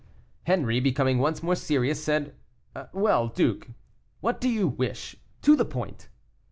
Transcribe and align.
Henri, 0.47 0.79
becoming 0.79 1.19
once 1.19 1.43
more 1.43 1.53
serious, 1.55 2.03
said, 2.03 2.33
"Well, 2.91 3.27
duke, 3.27 3.67
what 4.19 4.41
do 4.41 4.49
you 4.49 4.67
wish? 4.67 5.15
To 5.43 5.55
the 5.55 5.63
point." 5.63 6.09